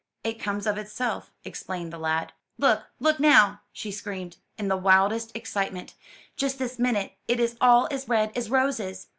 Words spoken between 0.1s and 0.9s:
"It comes of